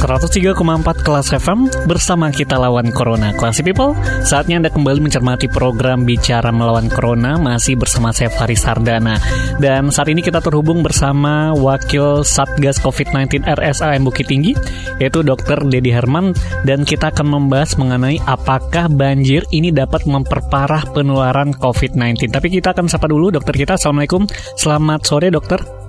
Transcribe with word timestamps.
103,4 0.00 1.04
kelas 1.04 1.28
FM 1.36 1.68
bersama 1.84 2.32
kita 2.32 2.56
lawan 2.56 2.88
Corona. 2.88 3.36
Classy 3.36 3.60
People, 3.60 3.92
saatnya 4.24 4.56
Anda 4.56 4.72
kembali 4.72 4.96
mencermati 5.04 5.44
program 5.52 6.08
Bicara 6.08 6.48
Melawan 6.48 6.88
Corona 6.88 7.36
masih 7.36 7.76
bersama 7.76 8.08
saya 8.08 8.32
Faris 8.32 8.64
Sardana. 8.64 9.20
Dan 9.60 9.92
saat 9.92 10.08
ini 10.08 10.24
kita 10.24 10.40
terhubung 10.40 10.80
bersama 10.80 11.52
Wakil 11.52 12.24
Satgas 12.24 12.80
COVID-19 12.80 13.44
RSAM 13.44 14.00
Bukit 14.00 14.24
Tinggi, 14.24 14.56
yaitu 14.96 15.20
Dr. 15.20 15.68
Dedi 15.68 15.92
Herman. 15.92 16.32
Dan 16.64 16.88
kita 16.88 17.12
akan 17.12 17.36
membahas 17.36 17.76
mengenai 17.76 18.24
apakah 18.24 18.88
banjir 18.88 19.44
ini 19.52 19.68
dapat 19.68 20.08
memperparah 20.08 20.96
penularan 20.96 21.52
COVID-19. 21.52 22.32
Tapi 22.32 22.48
kita 22.48 22.72
akan 22.72 22.88
sapa 22.88 23.04
dulu 23.04 23.28
dokter 23.28 23.52
kita. 23.52 23.76
Assalamualaikum, 23.76 24.24
selamat 24.56 25.00
sore 25.04 25.28
dokter. 25.28 25.79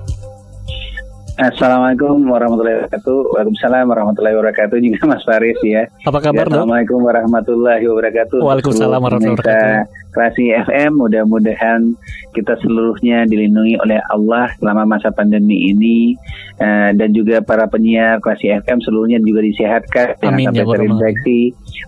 Assalamualaikum 1.42 2.22
warahmatullahi 2.30 2.86
wabarakatuh. 2.86 3.18
Waalaikumsalam 3.34 3.84
warahmatullahi 3.90 4.36
wabarakatuh 4.38 4.76
juga 4.78 5.00
Mas 5.10 5.26
Faris 5.26 5.58
ya. 5.66 5.90
Apa 6.06 6.22
kabar 6.22 6.46
Assalamualaikum 6.46 7.02
warahmatullahi 7.02 7.82
wabarakatuh. 7.82 8.38
Waalaikumsalam 8.46 9.00
warahmatullahi 9.02 9.42
wabarakatuh. 9.42 10.14
Klasi 10.14 10.44
FM 10.54 11.02
mudah-mudahan 11.02 11.98
kita 12.30 12.54
seluruhnya 12.62 13.26
dilindungi 13.26 13.74
oleh 13.82 13.98
Allah 14.14 14.54
selama 14.62 14.86
masa 14.94 15.10
pandemi 15.10 15.74
ini 15.74 16.14
uh, 16.62 16.94
dan 16.94 17.10
juga 17.10 17.42
para 17.42 17.66
penyiar 17.66 18.22
Klasi 18.22 18.46
FM 18.62 18.78
seluruhnya 18.86 19.18
juga 19.18 19.42
disehatkan 19.42 20.22
Amin, 20.22 20.46
sampai 20.46 20.62
ya, 20.62 20.70
terinfeksi 20.78 21.40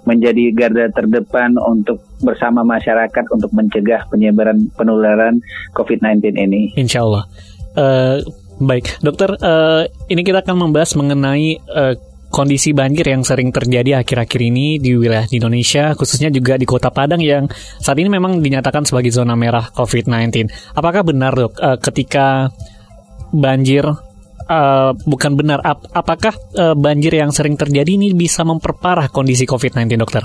menjadi 0.03 0.45
garda 0.51 0.91
terdepan 0.91 1.55
untuk 1.63 2.03
bersama 2.27 2.67
masyarakat 2.67 3.25
untuk 3.31 3.55
mencegah 3.55 4.03
penyebaran 4.11 4.67
penularan 4.75 5.39
COVID-19 5.79 6.43
ini. 6.43 6.75
Insya 6.75 7.07
Allah. 7.07 7.23
Uh, 7.75 8.23
Baik, 8.55 9.03
dokter, 9.03 9.35
uh, 9.35 9.83
ini 10.07 10.23
kita 10.23 10.47
akan 10.47 10.71
membahas 10.71 10.95
mengenai 10.95 11.59
uh, 11.75 11.99
kondisi 12.31 12.71
banjir 12.71 13.11
yang 13.11 13.27
sering 13.27 13.51
terjadi 13.51 13.99
akhir-akhir 13.99 14.41
ini 14.47 14.79
di 14.79 14.95
wilayah 14.95 15.27
di 15.27 15.43
Indonesia, 15.43 15.91
khususnya 15.99 16.31
juga 16.31 16.55
di 16.55 16.63
Kota 16.63 16.95
Padang 16.95 17.19
yang 17.19 17.51
saat 17.83 17.99
ini 17.99 18.07
memang 18.07 18.39
dinyatakan 18.39 18.87
sebagai 18.87 19.11
zona 19.11 19.35
merah 19.35 19.75
COVID-19. 19.75 20.51
Apakah 20.75 21.03
benar, 21.03 21.35
dok, 21.35 21.59
uh, 21.59 21.79
ketika 21.83 22.51
banjir 23.35 23.91
uh, 24.47 24.91
bukan 25.03 25.35
benar, 25.35 25.59
ap 25.67 25.91
apakah 25.91 26.39
uh, 26.55 26.79
banjir 26.79 27.11
yang 27.19 27.35
sering 27.35 27.59
terjadi 27.59 27.91
ini 27.99 28.15
bisa 28.15 28.47
memperparah 28.47 29.11
kondisi 29.11 29.51
COVID-19, 29.51 29.99
dokter? 29.99 30.23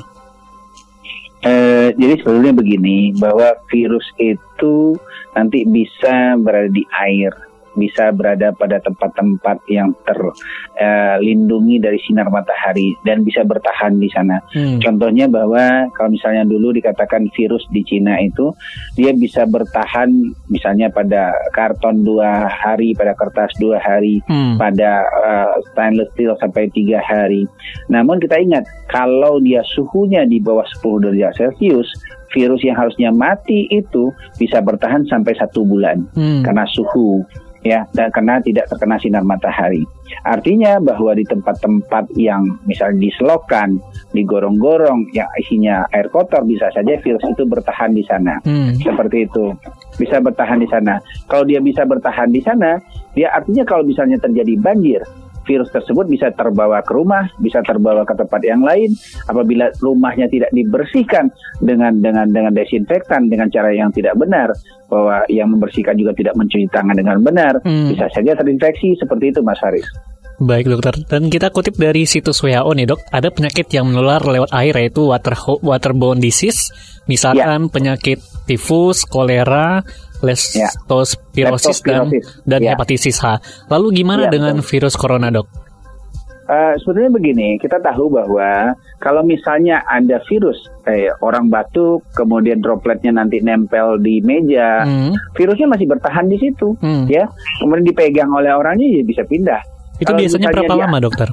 Uh, 1.42 1.90
jadi 1.98 2.14
sebetulnya 2.22 2.54
begini, 2.54 3.10
bahwa 3.18 3.58
virus 3.74 4.06
itu 4.22 4.94
nanti 5.34 5.66
bisa 5.66 6.38
berada 6.38 6.70
di 6.70 6.86
air 6.94 7.49
bisa 7.80 8.12
berada 8.12 8.52
pada 8.52 8.84
tempat-tempat 8.84 9.58
yang 9.72 9.96
terlindungi 10.04 11.80
uh, 11.80 11.84
dari 11.88 12.00
sinar 12.04 12.28
matahari 12.28 12.94
dan 13.08 13.24
bisa 13.24 13.48
bertahan 13.48 13.96
di 13.98 14.12
sana. 14.12 14.44
Hmm. 14.52 14.84
Contohnya 14.84 15.32
bahwa 15.32 15.88
kalau 15.96 16.12
misalnya 16.12 16.44
dulu 16.44 16.76
dikatakan 16.76 17.32
virus 17.34 17.64
di 17.72 17.82
Cina 17.88 18.20
itu 18.20 18.52
dia 19.00 19.16
bisa 19.16 19.48
bertahan 19.48 20.12
misalnya 20.52 20.92
pada 20.92 21.32
karton 21.56 22.04
dua 22.04 22.52
hari, 22.52 22.92
pada 22.94 23.16
kertas 23.16 23.56
dua 23.58 23.80
hari, 23.80 24.20
hmm. 24.28 24.60
pada 24.60 25.08
uh, 25.24 25.56
stainless 25.72 26.12
steel 26.14 26.36
sampai 26.44 26.68
tiga 26.76 27.00
hari. 27.00 27.48
Namun 27.88 28.20
kita 28.20 28.36
ingat 28.36 28.68
kalau 28.92 29.40
dia 29.40 29.64
suhunya 29.74 30.28
di 30.28 30.42
bawah 30.42 30.66
10 30.82 31.06
derajat 31.06 31.34
Celcius 31.38 31.88
virus 32.34 32.62
yang 32.62 32.78
harusnya 32.78 33.10
mati 33.10 33.66
itu 33.74 34.14
bisa 34.38 34.62
bertahan 34.62 35.06
sampai 35.10 35.34
satu 35.38 35.66
bulan 35.66 36.06
hmm. 36.14 36.46
karena 36.46 36.66
suhu 36.70 37.26
ya 37.64 37.84
dan 37.92 38.12
karena 38.12 38.40
tidak 38.40 38.72
terkena 38.72 38.96
sinar 39.00 39.24
matahari. 39.24 39.84
Artinya 40.26 40.82
bahwa 40.82 41.14
di 41.14 41.22
tempat-tempat 41.28 42.10
yang 42.18 42.58
misalnya 42.66 43.08
diselokan, 43.08 43.78
digorong-gorong 44.12 45.06
yang 45.14 45.30
isinya 45.38 45.86
air 45.94 46.10
kotor 46.10 46.42
bisa 46.50 46.74
saja 46.74 46.98
virus 46.98 47.22
itu 47.22 47.46
bertahan 47.46 47.94
di 47.94 48.04
sana. 48.04 48.42
Hmm. 48.42 48.74
Seperti 48.80 49.30
itu. 49.30 49.54
Bisa 50.02 50.18
bertahan 50.18 50.60
di 50.60 50.68
sana. 50.68 50.98
Kalau 51.30 51.46
dia 51.46 51.62
bisa 51.62 51.86
bertahan 51.86 52.34
di 52.34 52.42
sana, 52.42 52.82
dia 53.14 53.30
artinya 53.30 53.62
kalau 53.68 53.86
misalnya 53.86 54.18
terjadi 54.18 54.58
banjir, 54.58 55.02
virus 55.50 55.74
tersebut 55.74 56.06
bisa 56.06 56.30
terbawa 56.38 56.86
ke 56.86 56.94
rumah, 56.94 57.26
bisa 57.42 57.66
terbawa 57.66 58.06
ke 58.06 58.14
tempat 58.14 58.42
yang 58.46 58.62
lain. 58.62 58.94
Apabila 59.26 59.74
rumahnya 59.82 60.30
tidak 60.30 60.54
dibersihkan 60.54 61.34
dengan 61.58 61.98
dengan 61.98 62.30
dengan 62.30 62.54
desinfektan 62.54 63.26
dengan 63.26 63.50
cara 63.50 63.74
yang 63.74 63.90
tidak 63.90 64.14
benar, 64.14 64.54
bahwa 64.86 65.26
yang 65.26 65.50
membersihkan 65.50 65.98
juga 65.98 66.14
tidak 66.14 66.38
mencuci 66.38 66.70
tangan 66.70 66.94
dengan 66.94 67.18
benar, 67.26 67.58
hmm. 67.66 67.98
bisa 67.98 68.06
saja 68.14 68.38
terinfeksi 68.38 68.94
seperti 69.02 69.34
itu, 69.34 69.42
Mas 69.42 69.58
Haris. 69.66 69.90
Baik 70.40 70.72
dokter, 70.72 71.04
dan 71.04 71.28
kita 71.28 71.52
kutip 71.52 71.76
dari 71.76 72.08
situs 72.08 72.40
WHO 72.40 72.72
nih 72.72 72.88
dok, 72.88 73.12
ada 73.12 73.28
penyakit 73.28 73.68
yang 73.76 73.92
menular 73.92 74.24
lewat 74.24 74.56
air 74.56 74.72
yaitu 74.72 75.12
water 75.12 75.36
waterborne 75.60 76.24
disease, 76.24 76.72
misalkan 77.12 77.68
ya. 77.68 77.72
penyakit 77.76 78.24
tifus, 78.48 79.04
kolera, 79.04 79.84
leptospirosis 80.20 81.80
ya. 81.84 82.04
dan 82.04 82.08
dan 82.44 82.60
ya. 82.64 82.76
hepatitis 82.76 83.20
H. 83.24 83.40
Lalu 83.72 84.04
gimana 84.04 84.28
ya, 84.28 84.32
dengan 84.32 84.60
betul. 84.60 84.70
virus 84.70 84.96
corona 85.00 85.32
dok? 85.32 85.48
Uh, 86.50 86.74
sebetulnya 86.82 87.14
begini, 87.14 87.62
kita 87.62 87.78
tahu 87.78 88.10
bahwa 88.10 88.74
kalau 88.98 89.22
misalnya 89.22 89.86
ada 89.86 90.18
virus, 90.26 90.58
eh, 90.90 91.06
orang 91.22 91.46
batuk, 91.46 92.02
kemudian 92.18 92.58
dropletnya 92.58 93.14
nanti 93.14 93.38
nempel 93.38 94.02
di 94.02 94.18
meja, 94.26 94.82
hmm. 94.82 95.38
virusnya 95.38 95.70
masih 95.70 95.86
bertahan 95.86 96.26
di 96.26 96.42
situ, 96.42 96.74
hmm. 96.82 97.06
ya. 97.06 97.30
Kemudian 97.62 97.86
dipegang 97.86 98.34
oleh 98.34 98.50
orangnya, 98.50 98.90
ya 98.90 99.06
bisa 99.06 99.22
pindah. 99.30 99.62
Itu 100.02 100.10
kalau 100.10 100.26
biasanya 100.26 100.50
berapa 100.50 100.74
dia, 100.74 100.82
lama, 100.90 100.98
dokter? 100.98 101.30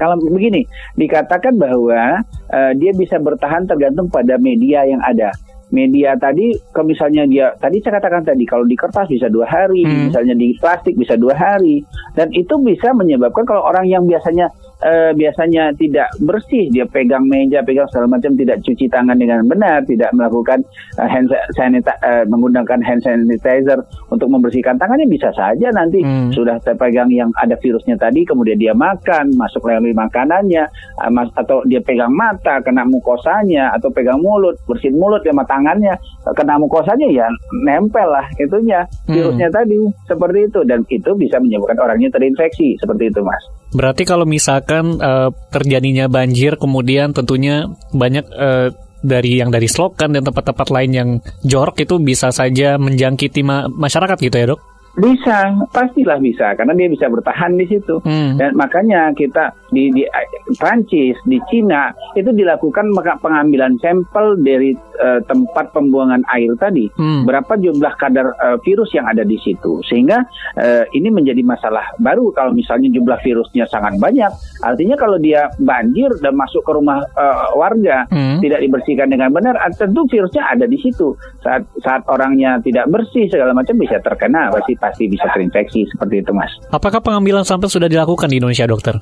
Kalau 0.00 0.16
begini, 0.24 0.64
dikatakan 0.96 1.54
bahwa 1.60 2.24
uh, 2.48 2.72
dia 2.80 2.96
bisa 2.96 3.20
bertahan 3.20 3.68
tergantung 3.68 4.08
pada 4.08 4.40
media 4.40 4.88
yang 4.88 5.04
ada 5.04 5.36
media 5.70 6.16
tadi, 6.16 6.56
kalau 6.72 6.88
misalnya 6.88 7.28
dia 7.28 7.46
tadi 7.60 7.80
saya 7.84 8.00
katakan 8.00 8.24
tadi 8.24 8.44
kalau 8.48 8.64
di 8.64 8.76
kertas 8.76 9.08
bisa 9.08 9.28
dua 9.28 9.44
hari, 9.48 9.84
hmm. 9.84 10.12
misalnya 10.12 10.34
di 10.36 10.56
plastik 10.56 10.96
bisa 10.96 11.14
dua 11.16 11.36
hari, 11.36 11.84
dan 12.16 12.32
itu 12.32 12.56
bisa 12.60 12.92
menyebabkan 12.96 13.44
kalau 13.44 13.64
orang 13.64 13.84
yang 13.88 14.04
biasanya 14.08 14.48
uh, 14.82 15.10
biasanya 15.14 15.74
tidak 15.74 16.08
bersih, 16.22 16.70
dia 16.70 16.84
pegang 16.86 17.26
meja, 17.26 17.62
pegang 17.62 17.86
segala 17.90 18.18
macam, 18.18 18.34
tidak 18.34 18.62
cuci 18.62 18.86
tangan 18.90 19.16
dengan 19.18 19.44
benar, 19.46 19.82
tidak 19.86 20.10
melakukan 20.14 20.62
uh, 20.98 21.08
hand 21.08 21.30
sanitizer, 21.56 21.96
uh, 22.04 22.24
menggunakan 22.26 22.80
hand 22.82 23.02
sanitizer 23.02 23.78
untuk 24.10 24.28
membersihkan 24.30 24.78
tangannya 24.78 25.06
bisa 25.08 25.30
saja 25.34 25.70
nanti 25.74 26.02
hmm. 26.02 26.34
sudah 26.34 26.58
terpegang 26.62 27.10
yang 27.10 27.30
ada 27.38 27.54
virusnya 27.58 27.98
tadi, 27.98 28.22
kemudian 28.26 28.58
dia 28.58 28.74
makan, 28.74 29.34
masuk 29.34 29.64
melalui 29.66 29.94
makanannya, 29.94 30.66
uh, 31.02 31.10
mas, 31.10 31.30
atau 31.34 31.62
dia 31.66 31.82
pegang 31.82 32.12
mata, 32.14 32.60
kena 32.62 32.86
mukosanya, 32.86 33.74
atau 33.74 33.90
pegang 33.90 34.20
mulut, 34.22 34.58
bersihin 34.66 34.98
mulut 34.98 35.22
sama 35.22 35.44
tangannya, 35.46 35.94
kena 36.34 36.60
mukosanya 36.60 37.08
ya 37.08 37.26
nempel 37.64 38.08
lah 38.08 38.26
itunya 38.36 38.84
hmm. 39.06 39.14
virusnya 39.14 39.48
hmm. 39.48 39.56
tadi 39.56 39.78
seperti 40.06 40.38
itu 40.50 40.60
dan 40.64 40.80
itu 40.88 41.10
bisa 41.16 41.36
menyebabkan 41.40 41.78
orangnya 41.80 42.08
terinfeksi 42.12 42.76
seperti 42.80 43.08
itu 43.08 43.20
mas. 43.24 43.42
Berarti 43.68 44.08
kalau 44.08 44.24
misalkan 44.24 44.96
uh, 44.98 45.28
terjadinya 45.52 46.08
banjir, 46.08 46.56
kemudian 46.56 47.12
tentunya 47.12 47.68
banyak 47.92 48.24
uh, 48.32 48.72
dari 49.04 49.38
yang 49.38 49.52
dari 49.52 49.68
selokan 49.70 50.10
dan 50.10 50.26
tempat-tempat 50.26 50.68
lain 50.72 50.90
yang 50.90 51.08
jorok 51.46 51.78
itu 51.84 52.00
bisa 52.02 52.34
saja 52.34 52.80
menjangkiti 52.80 53.46
ma 53.46 53.68
masyarakat 53.68 54.18
gitu 54.18 54.36
ya 54.36 54.46
dok? 54.56 54.60
Bisa, 54.98 55.54
pastilah 55.70 56.18
bisa, 56.18 56.58
karena 56.58 56.74
dia 56.74 56.90
bisa 56.90 57.06
bertahan 57.06 57.54
di 57.54 57.70
situ. 57.70 58.02
Hmm. 58.02 58.34
Dan 58.34 58.58
makanya 58.58 59.14
kita 59.14 59.54
di 59.72 59.92
di 59.92 60.02
eh, 60.04 60.28
Prancis, 60.56 61.16
di 61.24 61.38
Cina 61.48 61.92
itu 62.16 62.30
dilakukan 62.32 62.90
maka 62.92 63.16
pengambilan 63.20 63.76
sampel 63.78 64.40
dari 64.40 64.74
eh, 64.76 65.20
tempat 65.24 65.72
pembuangan 65.72 66.24
air 66.32 66.52
tadi. 66.58 66.88
Hmm. 66.96 67.24
Berapa 67.24 67.56
jumlah 67.56 67.94
kadar 67.96 68.32
eh, 68.36 68.58
virus 68.64 68.92
yang 68.92 69.06
ada 69.08 69.22
di 69.22 69.36
situ. 69.40 69.80
Sehingga 69.86 70.24
eh, 70.58 70.84
ini 70.96 71.08
menjadi 71.12 71.40
masalah 71.44 71.84
baru 72.00 72.32
kalau 72.34 72.52
misalnya 72.52 72.92
jumlah 72.92 73.18
virusnya 73.22 73.64
sangat 73.70 73.96
banyak. 73.96 74.30
Artinya 74.64 74.96
kalau 74.98 75.16
dia 75.20 75.48
banjir 75.62 76.10
dan 76.20 76.34
masuk 76.36 76.64
ke 76.64 76.72
rumah 76.74 77.00
eh, 77.16 77.46
warga 77.56 78.08
Hmm. 78.08 78.40
tidak 78.40 78.64
dibersihkan 78.64 79.08
dengan 79.12 79.28
benar, 79.30 79.54
ah, 79.60 79.70
tentu 79.72 80.08
virusnya 80.08 80.42
ada 80.48 80.64
di 80.64 80.80
situ. 80.80 81.12
Saat 81.44 81.68
saat 81.84 82.02
orangnya 82.08 82.56
tidak 82.64 82.88
bersih 82.88 83.28
segala 83.28 83.52
macam 83.52 83.76
bisa 83.76 84.00
terkena, 84.00 84.48
pasti 84.52 84.72
pasti 84.80 85.04
bisa 85.06 85.28
terinfeksi 85.32 85.84
seperti 85.92 86.24
itu, 86.24 86.32
Mas. 86.32 86.50
Apakah 86.72 87.04
pengambilan 87.04 87.44
sampel 87.44 87.68
sudah 87.68 87.86
dilakukan 87.86 88.32
di 88.32 88.40
Indonesia, 88.40 88.64
dokter? 88.64 88.96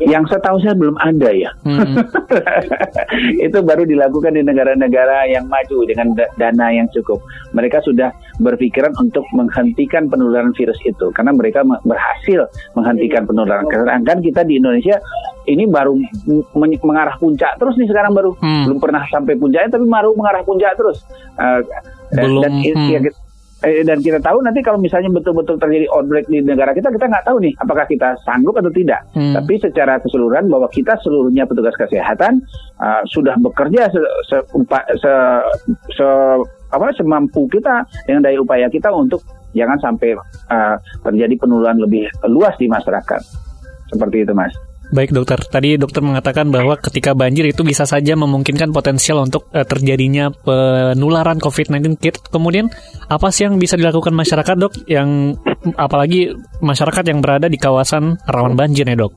Yang 0.00 0.32
setahu 0.32 0.56
saya 0.58 0.72
belum 0.72 0.96
ada 0.96 1.28
ya. 1.28 1.50
Hmm. 1.60 2.00
itu 3.46 3.58
baru 3.60 3.84
dilakukan 3.84 4.32
di 4.32 4.40
negara-negara 4.40 5.26
yang 5.26 5.44
maju 5.46 5.84
dengan 5.84 6.16
da- 6.16 6.30
dana 6.36 6.72
yang 6.72 6.88
cukup. 6.90 7.20
Mereka 7.52 7.82
sudah 7.82 8.08
berpikiran 8.38 8.96
untuk 8.96 9.24
menghentikan 9.30 10.08
penularan 10.08 10.52
virus 10.52 10.80
itu 10.82 11.12
karena 11.12 11.30
mereka 11.30 11.60
me- 11.60 11.80
berhasil 11.82 12.48
menghentikan 12.72 13.24
penularan. 13.24 13.66
Sedangkan 13.66 14.18
kita 14.20 14.40
di 14.42 14.56
Indonesia 14.56 14.96
ini 15.44 15.64
baru 15.64 15.92
men- 16.54 16.80
mengarah 16.80 17.16
puncak 17.16 17.56
terus 17.56 17.76
nih 17.76 17.86
sekarang 17.86 18.12
baru 18.12 18.32
Hmm. 18.36 18.64
belum 18.66 18.78
pernah 18.78 19.04
sampai 19.06 19.36
puncaknya 19.36 19.68
tapi 19.70 19.84
baru 19.84 20.16
mengarah 20.16 20.40
puncak 20.40 20.72
terus. 20.74 21.04
Eh, 21.36 21.60
Belum, 22.10 22.42
dan, 22.42 22.52
i- 22.58 22.72
hmm. 22.72 22.88
ya, 22.90 22.98
eh, 23.64 23.84
dan 23.84 24.00
kita 24.00 24.18
tahu 24.22 24.40
nanti 24.40 24.60
kalau 24.64 24.80
misalnya 24.80 25.12
betul-betul 25.12 25.60
terjadi 25.60 25.86
outbreak 25.92 26.26
di 26.30 26.40
negara 26.40 26.72
kita, 26.72 26.88
kita 26.88 27.10
nggak 27.10 27.26
tahu 27.26 27.42
nih 27.42 27.52
apakah 27.60 27.84
kita 27.84 28.16
sanggup 28.24 28.56
atau 28.56 28.72
tidak. 28.72 29.04
Hmm. 29.12 29.34
Tapi 29.36 29.58
secara 29.60 29.98
keseluruhan 30.00 30.48
bahwa 30.48 30.70
kita 30.72 30.96
seluruhnya 31.04 31.44
petugas 31.44 31.74
kesehatan 31.76 32.40
uh, 32.80 33.02
sudah 33.10 33.34
bekerja 33.40 33.90
se, 33.90 34.00
se, 34.30 34.36
upa- 34.54 34.88
se- 34.96 35.44
se- 35.96 36.42
apa 36.70 36.94
semampu 36.94 37.50
kita 37.50 37.82
dengan 38.06 38.22
daya 38.22 38.38
upaya 38.38 38.70
kita 38.70 38.94
untuk 38.94 39.20
jangan 39.52 39.76
sampai 39.82 40.14
uh, 40.14 40.76
terjadi 41.02 41.34
penularan 41.34 41.82
lebih 41.82 42.06
luas 42.30 42.54
di 42.56 42.70
masyarakat. 42.70 43.22
Seperti 43.90 44.22
itu, 44.22 44.30
Mas. 44.30 44.54
Baik 44.90 45.14
dokter, 45.14 45.38
tadi 45.46 45.78
dokter 45.78 46.02
mengatakan 46.02 46.50
bahwa 46.50 46.74
ketika 46.74 47.14
banjir 47.14 47.46
itu 47.46 47.62
bisa 47.62 47.86
saja 47.86 48.18
memungkinkan 48.18 48.74
potensial 48.74 49.22
untuk 49.22 49.46
eh, 49.54 49.62
terjadinya 49.62 50.34
penularan 50.34 51.38
COVID-19. 51.38 51.94
Kit- 52.02 52.26
Kemudian 52.26 52.66
apa 53.06 53.30
sih 53.30 53.46
yang 53.46 53.54
bisa 53.62 53.78
dilakukan 53.78 54.10
masyarakat 54.10 54.56
dok? 54.58 54.74
Yang 54.90 55.38
apalagi 55.78 56.34
masyarakat 56.58 57.04
yang 57.06 57.22
berada 57.22 57.46
di 57.46 57.54
kawasan 57.54 58.18
rawan 58.26 58.58
banjir 58.58 58.82
ya 58.82 58.98
dok? 58.98 59.14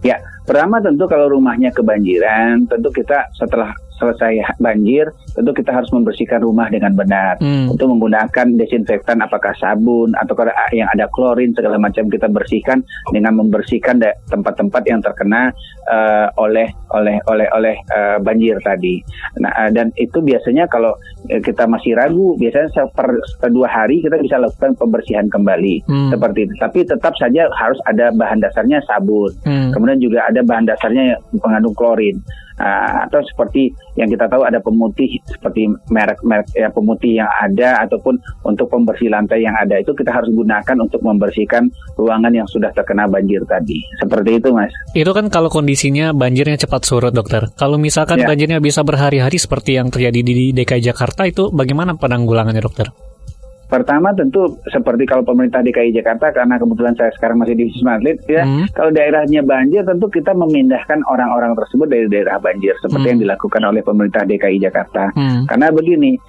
Ya, 0.00 0.16
pertama 0.48 0.80
tentu 0.80 1.04
kalau 1.08 1.28
rumahnya 1.28 1.68
kebanjiran, 1.72 2.64
tentu 2.64 2.88
kita 2.88 3.24
setelah 3.36 3.72
selesai 4.04 4.60
banjir, 4.60 5.08
tentu 5.32 5.56
kita 5.56 5.72
harus 5.72 5.88
membersihkan 5.88 6.44
rumah 6.44 6.68
dengan 6.68 6.92
benar. 6.92 7.40
Hmm. 7.40 7.72
Untuk 7.72 7.88
menggunakan 7.88 8.60
desinfektan 8.60 9.24
apakah 9.24 9.56
sabun 9.56 10.12
atau 10.20 10.36
yang 10.76 10.90
ada 10.92 11.08
klorin 11.08 11.56
segala 11.56 11.80
macam 11.80 12.12
kita 12.12 12.28
bersihkan 12.28 12.84
dengan 13.16 13.40
membersihkan 13.40 14.04
tempat-tempat 14.28 14.82
yang 14.84 15.00
terkena 15.00 15.48
eh, 15.88 16.28
oleh 16.36 16.68
oleh 16.92 17.16
oleh 17.26 17.48
oleh 17.56 17.74
eh, 17.80 18.18
banjir 18.20 18.60
tadi. 18.60 19.00
Nah, 19.40 19.50
eh, 19.64 19.70
dan 19.72 19.88
itu 19.96 20.20
biasanya 20.20 20.68
kalau 20.68 20.92
kita 21.24 21.64
masih 21.64 21.96
ragu, 21.96 22.36
biasanya 22.36 22.68
per 22.92 23.08
per 23.40 23.48
dua 23.48 23.64
hari 23.64 24.04
kita 24.04 24.20
bisa 24.20 24.36
lakukan 24.36 24.76
pembersihan 24.76 25.26
kembali 25.32 25.86
Hmm. 25.88 26.10
seperti 26.12 26.48
itu. 26.48 26.54
Tapi 26.60 26.78
tetap 26.84 27.14
saja 27.16 27.48
harus 27.56 27.80
ada 27.88 28.12
bahan 28.12 28.42
dasarnya 28.42 28.82
sabun. 28.84 29.32
Hmm. 29.46 29.72
Kemudian 29.72 29.98
juga 30.02 30.28
ada 30.28 30.44
bahan 30.44 30.68
dasarnya 30.68 31.16
yang 31.16 31.20
mengandung 31.40 31.76
klorin. 31.76 32.20
Ah, 32.54 33.10
atau 33.10 33.18
seperti 33.26 33.74
yang 33.98 34.06
kita 34.06 34.30
tahu 34.30 34.46
ada 34.46 34.62
pemutih 34.62 35.18
seperti 35.26 35.66
merek-merek 35.90 36.54
ya 36.54 36.70
pemutih 36.70 37.18
yang 37.18 37.26
ada 37.26 37.82
ataupun 37.82 38.14
untuk 38.46 38.70
pembersih 38.70 39.10
lantai 39.10 39.42
yang 39.42 39.58
ada 39.58 39.82
itu 39.82 39.90
kita 39.90 40.14
harus 40.14 40.30
gunakan 40.30 40.76
untuk 40.78 41.02
membersihkan 41.02 41.66
ruangan 41.98 42.30
yang 42.30 42.46
sudah 42.46 42.70
terkena 42.70 43.10
banjir 43.10 43.42
tadi. 43.50 43.82
Seperti 43.98 44.38
itu, 44.38 44.54
Mas. 44.54 44.70
Itu 44.94 45.10
kan 45.10 45.26
kalau 45.34 45.50
kondisinya 45.50 46.14
banjirnya 46.14 46.54
cepat 46.54 46.86
surut 46.86 47.10
dokter. 47.10 47.50
Kalau 47.58 47.74
misalkan 47.74 48.22
Ya. 48.22 48.30
banjirnya 48.30 48.62
bisa 48.62 48.86
berhari-hari 48.86 49.34
seperti 49.34 49.74
yang 49.74 49.90
terjadi 49.90 50.22
di 50.22 50.54
DKI 50.54 50.94
Jakarta 50.94 51.26
itu 51.26 51.50
bagaimana 51.50 51.98
penanggulangannya 51.98 52.62
dokter? 52.62 52.86
Pertama 53.64 54.12
tentu 54.12 54.60
seperti 54.68 55.08
kalau 55.08 55.24
pemerintah 55.24 55.64
DKI 55.64 55.96
Jakarta 55.96 56.30
karena 56.30 56.60
kebetulan 56.60 56.94
saya 56.94 57.10
sekarang 57.16 57.40
masih 57.40 57.56
di 57.56 57.64
Wisma 57.72 57.96
Atlet 57.96 58.20
ya 58.28 58.44
Hmm. 58.44 58.68
kalau 58.76 58.92
daerahnya 58.92 59.40
banjir 59.40 59.82
tentu 59.82 60.06
kita 60.06 60.36
memindahkan 60.36 61.00
orang-orang 61.08 61.56
tersebut 61.56 61.88
dari 61.88 62.06
daerah 62.06 62.36
banjir 62.36 62.76
seperti 62.78 63.08
Hmm. 63.08 63.12
yang 63.16 63.20
dilakukan 63.24 63.62
oleh 63.64 63.80
pemerintah 63.80 64.22
DKI 64.22 64.58
Jakarta. 64.60 65.10
Hmm. 65.16 65.48
Karena 65.48 65.72
begini, 65.72 66.20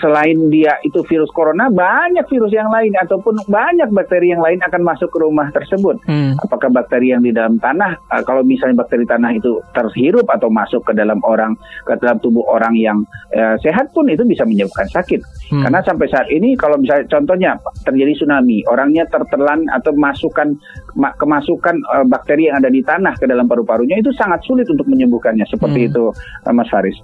selain 0.00 0.52
dia 0.52 0.76
itu 0.84 1.00
virus 1.08 1.32
corona, 1.32 1.72
banyak 1.72 2.28
virus 2.28 2.52
yang 2.52 2.68
lain 2.68 2.92
ataupun 3.00 3.40
banyak 3.48 3.88
bakteri 3.88 4.32
yang 4.32 4.44
lain 4.44 4.60
akan 4.60 4.84
masuk 4.84 5.08
ke 5.08 5.18
rumah 5.20 5.48
tersebut. 5.48 5.96
Hmm. 6.04 6.36
Apakah 6.44 6.68
bakteri 6.68 7.16
yang 7.16 7.24
di 7.24 7.32
dalam 7.32 7.56
tanah, 7.56 7.96
eh, 8.12 8.22
kalau 8.28 8.44
misalnya 8.44 8.84
bakteri 8.84 9.08
tanah 9.08 9.32
itu 9.32 9.58
terhirup 9.72 10.28
atau 10.28 10.52
masuk 10.52 10.84
ke 10.84 10.92
dalam 10.92 11.18
orang, 11.24 11.56
ke 11.88 11.96
dalam 11.98 12.20
tubuh 12.20 12.44
orang 12.52 12.76
yang 12.76 13.00
eh, 13.32 13.56
sehat 13.64 13.88
pun 13.96 14.08
itu 14.12 14.22
bisa 14.28 14.44
menyebabkan 14.44 14.88
sakit. 14.92 15.20
Hmm. 15.48 15.64
Karena 15.64 15.80
sampai 15.80 16.06
saat 16.12 16.28
ini 16.28 16.52
kalau 16.52 16.76
misalnya 16.76 17.08
contohnya 17.08 17.50
terjadi 17.88 18.12
tsunami, 18.12 18.60
orangnya 18.68 19.08
tertelan 19.08 19.64
atau 19.72 19.96
masukkan 19.96 20.52
ma- 21.00 21.16
kemasukan 21.16 21.80
eh, 21.80 22.04
bakteri 22.04 22.52
yang 22.52 22.60
ada 22.60 22.68
di 22.68 22.84
tanah 22.84 23.16
ke 23.16 23.24
dalam 23.24 23.48
paru-parunya 23.48 23.96
itu 23.96 24.12
sangat 24.12 24.44
sulit 24.44 24.68
untuk 24.68 24.84
menyembuhkannya. 24.84 25.48
Seperti 25.48 25.88
Hmm. 25.88 25.88
itu, 25.88 26.04
Mas 26.52 26.68
Faris. 26.68 27.00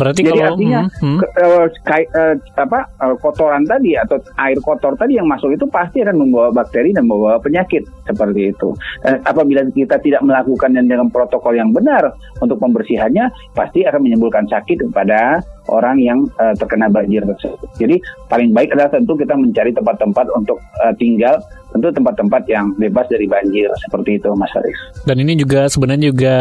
Berarti 0.00 0.24
Jadi 0.24 0.30
kalau 0.32 0.44
artinya 0.56 0.80
hmm, 0.88 1.00
hmm. 1.04 1.18
ke- 1.20 1.32
eh, 1.36 1.66
kai- 1.84 2.10
eh, 2.10 2.34
apa 2.56 2.88
eh, 2.88 3.16
kotoran 3.20 3.64
tadi 3.68 3.92
atau 3.96 4.16
air 4.40 4.58
kotor 4.64 4.96
tadi 4.96 5.20
yang 5.20 5.28
masuk 5.28 5.52
itu 5.52 5.68
pasti 5.68 6.00
akan 6.00 6.16
membawa 6.16 6.48
bakteri 6.48 6.96
dan 6.96 7.04
membawa 7.04 7.36
penyakit 7.36 7.84
seperti 8.06 8.50
itu. 8.54 8.74
Eh, 9.06 9.18
apabila 9.22 9.62
kita 9.70 9.98
tidak 10.02 10.22
melakukan 10.26 10.74
dengan 10.74 11.08
protokol 11.08 11.54
yang 11.54 11.70
benar 11.70 12.12
untuk 12.42 12.58
pembersihannya, 12.58 13.30
pasti 13.54 13.86
akan 13.86 14.00
menimbulkan 14.02 14.46
sakit 14.50 14.90
kepada 14.90 15.42
orang 15.70 15.96
yang 16.02 16.18
eh, 16.42 16.54
terkena 16.58 16.90
banjir 16.90 17.22
tersebut. 17.22 17.68
Jadi 17.78 17.96
paling 18.26 18.50
baik 18.50 18.74
adalah 18.74 18.90
tentu 18.90 19.14
kita 19.14 19.34
mencari 19.38 19.70
tempat-tempat 19.70 20.26
untuk 20.34 20.58
eh, 20.82 20.94
tinggal, 20.98 21.38
tentu 21.70 21.88
tempat-tempat 21.94 22.42
yang 22.50 22.66
bebas 22.76 23.06
dari 23.06 23.26
banjir 23.30 23.70
seperti 23.86 24.18
itu, 24.18 24.28
Mas 24.34 24.50
Haris. 24.52 24.78
Dan 25.06 25.22
ini 25.22 25.38
juga 25.38 25.70
sebenarnya 25.70 26.10
juga 26.10 26.36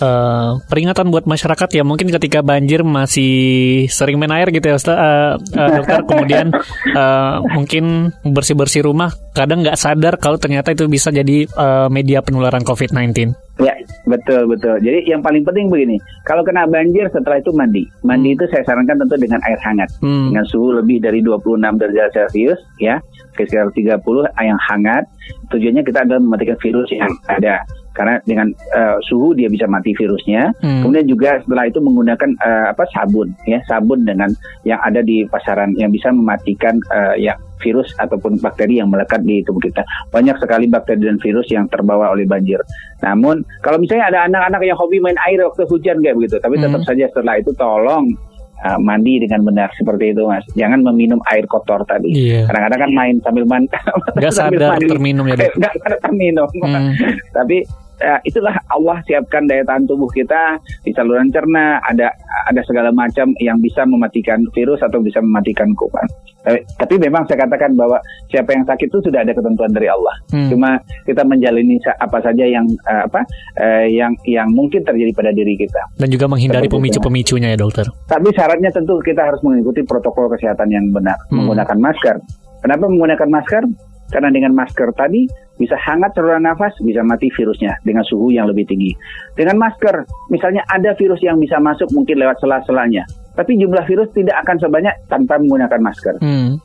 eh, 0.00 0.50
peringatan 0.68 1.08
buat 1.08 1.24
masyarakat 1.24 1.68
ya 1.72 1.82
mungkin 1.82 2.12
ketika 2.12 2.44
banjir 2.44 2.84
masih 2.84 3.32
sering 3.88 4.20
main 4.20 4.32
air 4.32 4.52
gitu 4.52 4.66
ya 4.68 4.76
Ustaz, 4.76 4.96
eh, 4.96 5.34
eh, 5.56 5.70
dokter 5.80 6.00
kemudian 6.10 6.46
eh, 6.92 7.36
mungkin 7.56 8.12
bersih 8.26 8.56
bersih 8.56 8.84
rumah 8.84 9.12
kadang 9.36 9.60
nggak 9.60 9.76
sadar 9.76 10.16
kalau 10.16 10.40
ternyata 10.40 10.72
itu 10.72 10.88
bisa 10.88 11.12
jadi 11.12 11.44
eh, 11.44 11.88
media 11.92 12.24
penularan 12.24 12.64
COVID-19. 12.64 13.36
Ya, 13.56 13.72
betul 14.04 14.52
betul. 14.52 14.76
Jadi 14.84 15.08
yang 15.08 15.24
paling 15.24 15.40
penting 15.40 15.72
begini, 15.72 15.96
kalau 16.28 16.44
kena 16.44 16.68
banjir 16.68 17.08
setelah 17.08 17.40
itu 17.40 17.56
mandi. 17.56 17.88
Mandi 18.04 18.36
itu 18.36 18.44
saya 18.52 18.60
sarankan 18.68 19.00
tentu 19.00 19.16
dengan 19.16 19.40
air 19.48 19.56
hangat. 19.64 19.88
Hmm. 20.04 20.28
Dengan 20.28 20.44
suhu 20.44 20.76
lebih 20.76 21.00
dari 21.00 21.24
26 21.24 21.64
derajat 21.80 22.12
Celcius 22.12 22.60
ya, 22.76 23.00
sekitar 23.32 23.72
30 23.72 24.04
yang 24.44 24.60
hangat. 24.60 25.08
Tujuannya 25.48 25.82
kita 25.88 26.04
adalah 26.04 26.20
mematikan 26.20 26.58
virus 26.60 26.88
yang 26.92 27.08
ada. 27.32 27.64
Karena 27.96 28.20
dengan 28.28 28.52
eh, 28.52 28.96
suhu 29.08 29.32
dia 29.32 29.48
bisa 29.48 29.64
mati 29.64 29.96
virusnya. 29.96 30.52
Hmm. 30.60 30.84
Kemudian 30.84 31.08
juga 31.08 31.40
setelah 31.40 31.64
itu 31.64 31.80
menggunakan 31.80 32.30
eh, 32.36 32.66
apa 32.76 32.84
sabun 32.92 33.32
ya, 33.48 33.56
sabun 33.64 34.04
dengan 34.04 34.28
yang 34.68 34.84
ada 34.84 35.00
di 35.00 35.24
pasaran 35.32 35.72
yang 35.80 35.88
bisa 35.88 36.12
mematikan 36.12 36.76
eh, 36.92 37.24
ya 37.24 37.32
virus 37.60 37.88
ataupun 37.96 38.38
bakteri 38.38 38.78
yang 38.78 38.92
melekat 38.92 39.24
di 39.24 39.40
tubuh 39.44 39.62
kita. 39.62 39.80
Banyak 40.12 40.36
sekali 40.40 40.68
bakteri 40.68 41.04
dan 41.04 41.16
virus 41.20 41.48
yang 41.48 41.66
terbawa 41.68 42.12
oleh 42.12 42.28
banjir. 42.28 42.60
Namun 43.00 43.44
kalau 43.60 43.80
misalnya 43.80 44.12
ada 44.12 44.20
anak-anak 44.28 44.60
yang 44.64 44.76
hobi 44.76 45.00
main 45.00 45.16
air 45.24 45.40
waktu 45.44 45.64
hujan 45.66 46.00
kayak 46.04 46.16
begitu, 46.20 46.36
tapi 46.40 46.60
tetap 46.60 46.80
Hmm. 46.82 46.88
saja 46.88 47.04
setelah 47.08 47.34
itu 47.40 47.50
tolong 47.56 48.12
uh, 48.64 48.78
mandi 48.80 49.20
dengan 49.20 49.44
benar 49.44 49.68
seperti 49.76 50.12
itu 50.12 50.22
mas. 50.28 50.44
Jangan 50.56 50.80
meminum 50.84 51.20
air 51.32 51.44
kotor 51.48 51.84
tadi. 51.84 52.12
Iya. 52.12 52.48
Kadang-kadang 52.48 52.80
kan 52.84 52.90
main 52.92 53.14
sambil 53.24 53.44
mandi. 53.48 53.72
Nggak 54.20 54.32
sadar 54.32 54.80
terminum 54.80 55.24
ya, 55.28 55.34
Dok. 55.36 55.52
Nggak 55.60 55.74
sadar 55.80 55.98
terminum. 56.04 56.48
Hmm. 56.60 56.92
Tapi 57.32 57.64
ya, 58.00 58.16
itulah 58.24 58.54
Allah 58.72 59.00
siapkan 59.04 59.44
daya 59.48 59.64
tahan 59.64 59.88
tubuh 59.88 60.08
kita 60.12 60.60
di 60.84 60.92
saluran 60.92 61.28
cerna 61.32 61.80
ada 61.84 62.12
ada 62.48 62.60
segala 62.64 62.92
macam 62.92 63.32
yang 63.42 63.58
bisa 63.60 63.84
mematikan 63.88 64.44
virus 64.52 64.80
atau 64.84 65.00
bisa 65.00 65.20
mematikan 65.20 65.72
kuman. 65.76 66.06
Tapi, 66.46 66.62
tapi 66.78 66.94
memang 67.02 67.26
saya 67.26 67.42
katakan 67.42 67.74
bahwa 67.74 67.98
siapa 68.30 68.54
yang 68.54 68.62
sakit 68.62 68.86
itu 68.86 69.02
sudah 69.02 69.26
ada 69.26 69.34
ketentuan 69.34 69.74
dari 69.74 69.90
Allah. 69.90 70.14
Hmm. 70.30 70.46
Cuma 70.46 70.78
kita 71.02 71.26
menjalani 71.26 71.74
apa 71.98 72.18
saja 72.22 72.44
yang 72.46 72.66
eh, 72.86 73.02
apa 73.02 73.20
eh, 73.58 73.90
yang 73.90 74.14
yang 74.22 74.46
mungkin 74.54 74.86
terjadi 74.86 75.10
pada 75.10 75.34
diri 75.34 75.58
kita. 75.58 75.82
Dan 75.98 76.08
juga 76.14 76.30
menghindari 76.30 76.70
pemicu-pemicunya 76.70 77.50
ya 77.50 77.58
dokter. 77.58 77.86
Tapi 78.06 78.30
syaratnya 78.30 78.70
tentu 78.70 79.02
kita 79.02 79.26
harus 79.26 79.42
mengikuti 79.42 79.82
protokol 79.82 80.30
kesehatan 80.30 80.70
yang 80.70 80.86
benar, 80.94 81.18
Hmm. 81.28 81.42
menggunakan 81.42 81.78
masker. 81.82 82.16
Kenapa 82.62 82.84
menggunakan 82.86 83.28
masker? 83.30 83.62
Karena 84.10 84.30
dengan 84.30 84.54
masker 84.54 84.94
tadi 84.94 85.26
bisa 85.56 85.74
hangat 85.80 86.12
saluran 86.14 86.44
nafas, 86.44 86.76
bisa 86.84 87.00
mati 87.00 87.32
virusnya 87.32 87.80
dengan 87.82 88.04
suhu 88.04 88.30
yang 88.30 88.46
lebih 88.46 88.68
tinggi. 88.68 88.92
Dengan 89.34 89.56
masker, 89.56 90.04
misalnya 90.28 90.62
ada 90.68 90.92
virus 90.94 91.18
yang 91.24 91.40
bisa 91.40 91.56
masuk 91.58 91.88
mungkin 91.96 92.20
lewat 92.20 92.38
sela-selanya, 92.38 93.02
tapi 93.34 93.56
jumlah 93.56 93.82
virus 93.88 94.12
tidak 94.12 94.36
akan 94.46 94.56
sebanyak 94.60 94.94
tanpa 95.08 95.40
menggunakan 95.40 95.80
masker. 95.80 96.14
Hmm. 96.20 96.60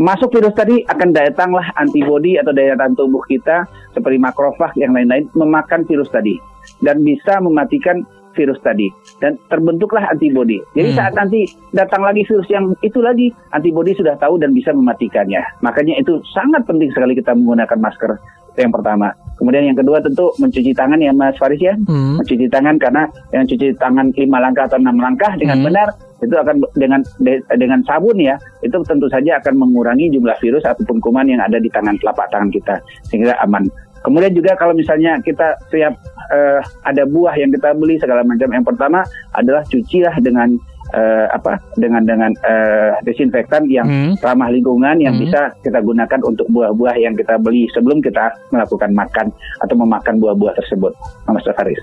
Masuk 0.00 0.34
virus 0.34 0.56
tadi 0.56 0.82
akan 0.88 1.14
datanglah 1.14 1.68
antibodi 1.78 2.40
atau 2.40 2.50
daya 2.50 2.74
tahan 2.74 2.96
tubuh 2.96 3.22
kita 3.28 3.68
seperti 3.92 4.18
makrofag 4.18 4.72
yang 4.80 4.96
lain-lain 4.96 5.28
memakan 5.36 5.84
virus 5.84 6.08
tadi 6.10 6.34
dan 6.80 7.04
bisa 7.04 7.38
mematikan 7.38 8.02
virus 8.32 8.58
tadi 8.60 8.88
dan 9.18 9.36
terbentuklah 9.46 10.04
antibodi. 10.04 10.58
Jadi 10.72 10.90
Hmm. 10.92 10.98
saat 10.98 11.12
nanti 11.12 11.44
datang 11.70 12.02
lagi 12.02 12.24
virus 12.24 12.48
yang 12.48 12.72
itu 12.80 12.98
lagi, 12.98 13.30
antibodi 13.50 13.92
sudah 13.92 14.16
tahu 14.16 14.36
dan 14.36 14.52
bisa 14.52 14.72
mematikannya. 14.72 15.40
Makanya 15.60 15.96
itu 15.96 16.20
sangat 16.30 16.64
penting 16.64 16.90
sekali 16.90 17.12
kita 17.12 17.32
menggunakan 17.32 17.78
masker. 17.78 18.16
Itu 18.52 18.60
yang 18.60 18.74
pertama. 18.74 19.08
Kemudian 19.40 19.64
yang 19.64 19.78
kedua 19.78 19.98
tentu 19.98 20.28
mencuci 20.36 20.76
tangan 20.76 21.00
ya 21.00 21.08
Mas 21.10 21.34
Faris 21.40 21.58
ya. 21.58 21.72
Hmm. 21.88 22.20
Mencuci 22.20 22.46
tangan 22.46 22.76
karena 22.76 23.08
dengan 23.32 23.46
cuci 23.48 23.66
tangan 23.80 24.06
lima 24.12 24.38
langkah 24.38 24.68
atau 24.68 24.76
enam 24.76 25.00
langkah 25.00 25.32
dengan 25.40 25.58
Hmm. 25.60 25.66
benar 25.72 25.88
itu 26.22 26.34
akan 26.38 26.62
dengan 26.78 27.00
de- 27.18 27.42
dengan 27.58 27.82
sabun 27.82 28.14
ya 28.14 28.38
itu 28.62 28.78
tentu 28.86 29.10
saja 29.10 29.42
akan 29.42 29.58
mengurangi 29.58 30.06
jumlah 30.12 30.38
virus 30.38 30.62
ataupun 30.62 31.02
kuman 31.02 31.26
yang 31.26 31.42
ada 31.42 31.58
di 31.58 31.66
tangan 31.66 31.98
telapak 31.98 32.30
tangan 32.30 32.52
kita 32.52 32.78
sehingga 33.08 33.34
aman. 33.42 33.66
Kemudian 34.02 34.34
juga 34.34 34.58
kalau 34.58 34.74
misalnya 34.74 35.18
kita 35.22 35.54
siap 35.70 35.94
eh, 36.34 36.60
ada 36.82 37.06
buah 37.06 37.38
yang 37.38 37.54
kita 37.54 37.70
beli 37.78 37.98
segala 38.02 38.26
macam 38.26 38.50
yang 38.50 38.66
pertama 38.66 39.06
adalah 39.34 39.62
cucilah 39.70 40.14
dengan 40.18 40.58
eh, 40.92 41.26
apa 41.30 41.56
dengan 41.78 42.02
dengan 42.04 42.30
eh, 42.42 42.98
desinfektan 43.06 43.70
yang 43.70 43.86
Hmm. 43.86 44.12
ramah 44.20 44.50
lingkungan 44.50 44.98
yang 44.98 45.14
Hmm. 45.16 45.22
bisa 45.24 45.54
kita 45.62 45.78
gunakan 45.80 46.20
untuk 46.26 46.46
buah-buah 46.50 46.98
yang 46.98 47.14
kita 47.14 47.38
beli 47.38 47.70
sebelum 47.72 48.02
kita 48.02 48.34
melakukan 48.50 48.90
makan 48.92 49.26
atau 49.62 49.74
memakan 49.78 50.18
buah-buah 50.18 50.54
tersebut, 50.58 50.92
Mas 51.30 51.46
Faris. 51.46 51.78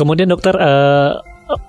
Kemudian 0.00 0.32
dokter 0.32 0.56
eh, 0.56 1.10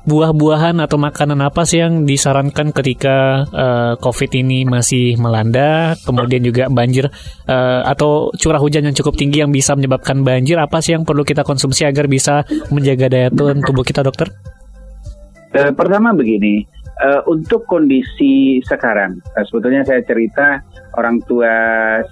buah-buahan 0.03 0.79
atau 0.83 0.97
makanan 0.99 1.39
apa 1.43 1.63
sih 1.63 1.79
yang 1.79 2.03
disarankan 2.03 2.75
ketika 2.75 3.47
eh, 3.49 3.93
COVID 3.99 4.31
ini 4.35 4.67
masih 4.67 5.15
melanda, 5.19 5.95
kemudian 6.03 6.43
juga 6.43 6.67
banjir 6.67 7.07
eh, 7.47 7.81
atau 7.85 8.31
curah 8.35 8.59
hujan 8.59 8.87
yang 8.87 8.95
cukup 8.95 9.15
tinggi 9.15 9.43
yang 9.43 9.51
bisa 9.51 9.73
menyebabkan 9.73 10.21
banjir, 10.21 10.59
apa 10.59 10.79
sih 10.83 10.95
yang 10.95 11.07
perlu 11.07 11.23
kita 11.23 11.47
konsumsi 11.47 11.87
agar 11.87 12.07
bisa 12.11 12.43
menjaga 12.71 13.07
daya 13.07 13.29
tahan 13.31 13.63
tubuh 13.63 13.83
kita, 13.85 14.03
dokter? 14.03 14.31
Eh, 15.53 15.69
pertama 15.71 16.11
begini, 16.17 16.65
eh, 17.03 17.22
untuk 17.27 17.67
kondisi 17.67 18.63
sekarang, 18.63 19.19
eh, 19.36 19.43
sebetulnya 19.45 19.83
saya 19.83 20.00
cerita 20.07 20.63
orang 20.95 21.19
tua 21.27 21.51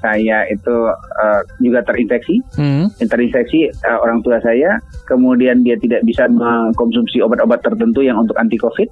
saya 0.03 0.43
itu 0.51 0.75
eh, 0.91 1.41
juga 1.63 1.79
terinfeksi, 1.87 2.43
Hmm. 2.59 2.91
terinfeksi 2.99 3.71
eh, 3.71 3.99
orang 4.03 4.19
tua 4.21 4.43
saya, 4.43 4.77
kemudian 5.07 5.63
dia 5.63 5.79
tidak 5.79 6.03
bisa 6.03 6.27
mengkonsumsi 6.27 7.23
obat-obat 7.23 7.63
tertentu 7.63 8.03
yang 8.03 8.19
untuk 8.19 8.35
anti 8.35 8.59
COVID. 8.59 8.89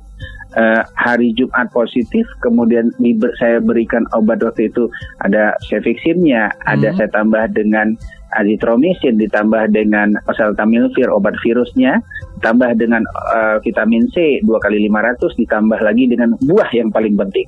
Eh, 0.49 0.81
hari 0.97 1.29
Jumat 1.37 1.69
positif, 1.69 2.25
kemudian 2.41 2.89
diber- 2.97 3.37
saya 3.37 3.61
berikan 3.61 4.01
obat 4.17 4.41
waktu 4.41 4.65
itu 4.65 4.89
ada 5.21 5.53
cefiximnya, 5.69 6.49
ada 6.65 6.89
Hmm. 6.89 6.97
saya 6.97 7.09
tambah 7.13 7.53
dengan 7.53 7.93
azitromisin, 8.37 9.17
ditambah 9.17 9.73
dengan 9.73 10.13
oseltamivir 10.29 11.09
obat 11.09 11.33
virusnya, 11.41 11.97
ditambah 12.39 12.77
dengan 12.77 13.01
eh, 13.33 13.57
vitamin 13.65 14.05
C 14.13 14.43
2 14.45 14.65
kali 14.65 14.85
500, 14.89 15.39
ditambah 15.39 15.79
lagi 15.81 16.05
dengan 16.09 16.37
buah 16.45 16.69
yang 16.73 16.89
paling 16.93 17.17
penting. 17.17 17.47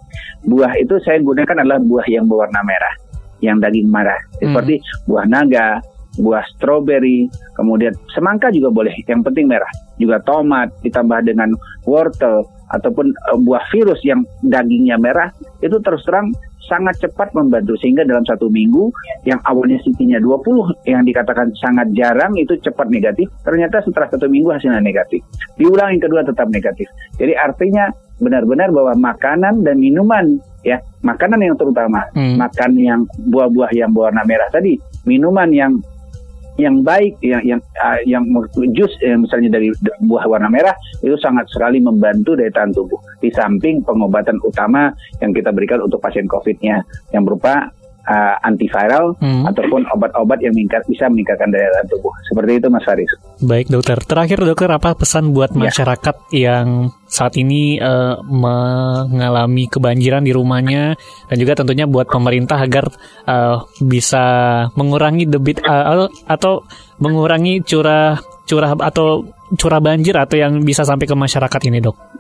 Buah 0.49 0.73
itu 0.79 0.97
saya 1.05 1.21
gunakan 1.21 1.61
adalah 1.61 1.79
buah 1.81 2.05
yang 2.09 2.25
berwarna 2.25 2.61
merah, 2.65 2.93
yang 3.45 3.61
daging 3.61 3.89
merah, 3.89 4.17
Hmm. 4.41 4.53
seperti 4.53 4.81
buah 5.05 5.25
naga, 5.29 5.81
buah 6.19 6.43
stroberi, 6.57 7.31
kemudian 7.55 7.95
semangka 8.11 8.51
juga 8.51 8.73
boleh, 8.73 8.91
yang 9.07 9.23
penting 9.23 9.47
merah. 9.47 9.69
Juga 9.95 10.19
tomat 10.25 10.73
ditambah 10.83 11.23
dengan 11.23 11.55
wortel 11.87 12.43
ataupun 12.71 13.11
eh, 13.11 13.39
buah 13.39 13.67
virus 13.71 13.99
yang 14.07 14.23
dagingnya 14.43 14.95
merah 14.97 15.29
itu 15.59 15.77
terus 15.83 16.03
terang 16.07 16.31
sangat 16.65 16.95
cepat 17.03 17.35
membantu. 17.35 17.75
Sehingga 17.75 18.07
dalam 18.07 18.23
satu 18.23 18.47
minggu 18.47 18.95
yang 19.27 19.43
awalnya 19.43 19.75
CT-nya 19.83 20.23
20 20.23 20.87
yang 20.87 21.03
dikatakan 21.03 21.51
sangat 21.59 21.91
jarang 21.91 22.31
itu 22.39 22.55
cepat 22.63 22.87
negatif. 22.87 23.27
Ternyata 23.43 23.83
setelah 23.83 24.07
satu 24.07 24.31
minggu 24.31 24.55
hasilnya 24.55 24.79
negatif. 24.79 25.19
Diulang 25.59 25.91
yang 25.91 26.03
kedua 26.07 26.23
tetap 26.23 26.47
negatif. 26.47 26.87
Jadi 27.19 27.35
artinya 27.35 27.91
benar-benar 28.21 28.69
bahwa 28.71 28.93
makanan 28.95 29.65
dan 29.65 29.75
minuman 29.81 30.37
ya 30.61 30.77
makanan 31.01 31.41
yang 31.41 31.57
terutama 31.57 32.05
Hmm. 32.13 32.37
makan 32.37 32.71
yang 32.77 33.01
buah-buah 33.33 33.73
yang 33.73 33.89
berwarna 33.89 34.21
merah 34.29 34.45
tadi 34.53 34.77
minuman 35.09 35.49
yang 35.49 35.81
yang 36.59 36.83
baik 36.83 37.15
yang 37.23 37.41
yang 37.47 37.61
ah, 37.79 37.99
yang 38.03 38.27
jus 38.75 38.91
eh, 39.03 39.15
misalnya 39.15 39.59
dari 39.59 39.71
buah 40.03 40.27
warna 40.27 40.51
merah 40.51 40.75
itu 40.99 41.15
sangat 41.19 41.47
sekali 41.47 41.79
membantu 41.79 42.35
daya 42.35 42.51
tahan 42.51 42.75
tubuh. 42.75 42.99
Di 43.21 43.31
samping 43.31 43.85
pengobatan 43.85 44.41
utama 44.43 44.91
yang 45.23 45.31
kita 45.31 45.53
berikan 45.53 45.79
untuk 45.83 46.03
pasien 46.03 46.27
COVID-nya 46.27 46.83
yang 47.15 47.23
berupa 47.23 47.71
ah, 48.05 48.35
antiviral 48.41 49.13
Hmm. 49.17 49.45
ataupun 49.45 49.85
obat-obat 49.91 50.39
yang 50.39 50.53
meningkat 50.53 50.81
bisa 50.85 51.05
meningkatkan 51.05 51.49
daya 51.49 51.67
tahan 51.71 51.87
tubuh 51.89 52.13
seperti 52.25 52.51
itu 52.57 52.67
Mas 52.67 52.83
Faris. 52.83 53.11
Baik 53.39 53.67
dokter. 53.67 53.97
Terakhir 54.01 54.39
dokter 54.41 54.69
apa 54.69 54.93
pesan 54.93 55.31
buat 55.31 55.51
Ya. 55.51 55.69
masyarakat 55.69 56.15
yang 56.31 56.89
saat 57.05 57.35
ini 57.35 57.75
eh, 57.77 58.15
mengalami 58.25 59.67
kebanjiran 59.67 60.23
di 60.23 60.31
rumahnya 60.31 60.95
dan 61.27 61.35
juga 61.35 61.53
tentunya 61.55 61.85
buat 61.85 62.07
pemerintah 62.07 62.57
agar 62.57 62.89
eh, 63.25 63.57
bisa 63.81 64.23
mengurangi 64.73 65.25
debit 65.25 65.61
eh, 65.61 66.07
atau 66.27 66.63
mengurangi 66.97 67.61
curah 67.61 68.17
curah 68.45 68.75
atau 68.77 69.23
curah 69.51 69.79
banjir 69.79 70.15
atau 70.15 70.35
yang 70.35 70.59
bisa 70.61 70.83
sampai 70.83 71.07
ke 71.07 71.15
masyarakat 71.15 71.61
ini 71.67 71.79
dok. 71.79 72.10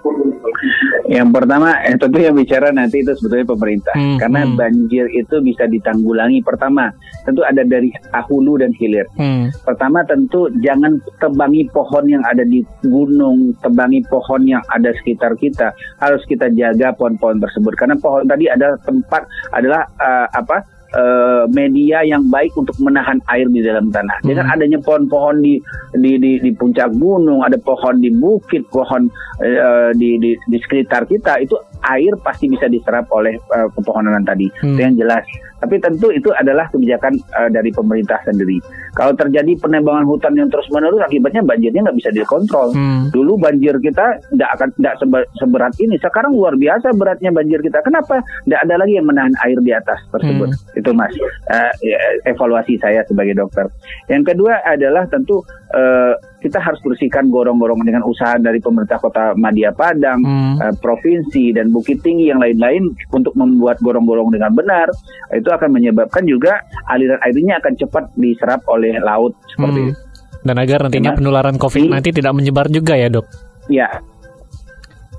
Yang 1.11 1.29
pertama, 1.35 1.75
eh, 1.83 1.99
tentu 1.99 2.17
yang 2.23 2.35
bicara 2.39 2.71
nanti 2.71 3.03
itu 3.03 3.11
sebetulnya 3.19 3.51
pemerintah, 3.51 3.95
Hmm, 3.99 4.15
karena 4.15 4.47
hmm. 4.47 4.55
banjir 4.55 5.05
itu 5.11 5.35
bisa 5.43 5.67
ditanggulangi. 5.67 6.39
Pertama, 6.39 6.87
tentu 7.27 7.43
ada 7.43 7.67
dari 7.67 7.91
hulu 8.31 8.63
dan 8.63 8.71
hilir. 8.79 9.03
Hmm. 9.19 9.51
Pertama 9.67 10.07
tentu 10.07 10.47
jangan 10.63 10.95
tebangi 11.19 11.67
pohon 11.75 12.07
yang 12.07 12.23
ada 12.23 12.47
di 12.47 12.63
gunung, 12.87 13.51
tebangi 13.59 13.99
pohon 14.07 14.47
yang 14.47 14.63
ada 14.71 14.95
sekitar 15.03 15.35
kita. 15.35 15.75
Harus 15.99 16.23
kita 16.31 16.47
jaga 16.55 16.95
pohon-pohon 16.95 17.43
tersebut 17.43 17.75
karena 17.75 17.99
pohon 17.99 18.23
tadi 18.23 18.47
adalah 18.47 18.79
tempat 18.87 19.27
adalah 19.51 19.81
eh, 19.99 20.27
apa? 20.31 20.63
Eh, 20.95 21.43
media 21.51 22.03
yang 22.03 22.27
baik 22.27 22.51
untuk 22.55 22.75
menahan 22.79 23.19
air 23.31 23.47
di 23.47 23.63
dalam 23.63 23.89
tanah. 23.91 24.19
Dengan 24.23 24.45
Hmm. 24.47 24.55
adanya 24.57 24.79
pohon-pohon 24.83 25.41
di, 25.41 25.57
di 25.95 26.17
di 26.19 26.31
di 26.43 26.51
puncak 26.51 26.91
gunung, 26.95 27.41
ada 27.43 27.55
pohon 27.59 27.99
di 27.99 28.11
bukit, 28.11 28.67
pohon 28.69 29.07
eh, 29.43 29.91
di, 29.95 30.19
di 30.19 30.35
di 30.35 30.57
sekitar 30.59 31.07
kita 31.07 31.39
itu 31.41 31.55
air 31.85 32.13
pasti 32.21 32.45
bisa 32.49 32.69
diserap 32.69 33.09
oleh 33.13 33.37
eh, 33.37 33.67
pepohonan 33.73 34.21
tadi. 34.21 34.47
Hmm. 34.61 34.75
Itu 34.75 34.79
yang 34.81 34.95
jelas. 34.97 35.25
Tapi 35.61 35.77
tentu 35.77 36.09
itu 36.09 36.33
adalah 36.33 36.65
kebijakan 36.73 37.13
eh, 37.17 37.49
dari 37.53 37.69
pemerintah 37.69 38.17
sendiri. 38.25 38.57
Kalau 38.97 39.13
terjadi 39.13 39.55
penebangan 39.61 40.03
hutan 40.09 40.33
yang 40.35 40.49
terus 40.49 40.67
menerus, 40.73 40.99
akibatnya 41.05 41.45
banjirnya 41.45 41.85
nggak 41.85 41.97
bisa 41.97 42.09
dikontrol. 42.11 42.73
Hmm. 42.73 43.07
Dulu 43.13 43.37
banjir 43.37 43.77
kita 43.77 44.19
tidak 44.33 44.49
akan 44.57 44.69
tidak 44.77 44.93
seberat 45.37 45.73
ini. 45.77 45.95
Sekarang 46.01 46.33
luar 46.33 46.57
biasa 46.57 46.93
beratnya 46.97 47.29
banjir 47.29 47.61
kita. 47.61 47.79
Kenapa? 47.85 48.21
Tidak 48.45 48.59
ada 48.61 48.75
lagi 48.81 48.97
yang 48.97 49.07
menahan 49.07 49.33
air 49.45 49.57
di 49.61 49.71
atas 49.71 50.01
tersebut. 50.09 50.49
Itu 50.75 50.91
mas 50.97 51.13
eh, 51.53 51.71
evaluasi 52.25 52.77
saya 52.81 53.05
sebagai 53.05 53.37
dokter. 53.37 53.69
Yang 54.09 54.33
kedua 54.33 54.59
adalah 54.65 55.05
tentu 55.07 55.45
eh, 55.71 56.13
kita 56.41 56.57
harus 56.57 56.81
bersihkan 56.81 57.29
gorong-gorong 57.29 57.85
dengan 57.85 58.01
usaha 58.01 58.33
dari 58.35 58.57
pemerintah 58.57 58.97
kota 58.97 59.37
Madia 59.37 59.69
Padang, 59.71 60.19
Hmm. 60.21 60.57
eh, 60.57 60.73
provinsi 60.75 61.53
dan 61.53 61.69
Bukit 61.69 62.01
Tinggi 62.01 62.27
yang 62.27 62.41
lain-lain 62.41 62.89
untuk 63.09 63.37
membuat 63.37 63.77
gorong-gorong 63.79 64.33
dengan 64.33 64.49
benar. 64.51 64.89
Itu 65.29 65.47
akan 65.47 65.69
menyebabkan 65.69 66.25
juga 66.25 66.65
aliran 66.89 67.21
airnya 67.21 67.61
akan 67.61 67.73
cepat 67.77 68.09
diserap 68.17 68.65
oleh 68.65 68.97
laut 68.97 69.37
seperti 69.47 69.79
Hmm. 69.79 69.89
itu. 69.93 69.99
Dan 70.41 70.55
agar 70.57 70.79
nantinya 70.81 71.13
penularan 71.13 71.55
COVID-19 71.55 72.17
tidak 72.17 72.33
menyebar 72.33 72.65
juga 72.67 72.97
ya 72.97 73.07
dok. 73.07 73.29
Ya, 73.69 74.01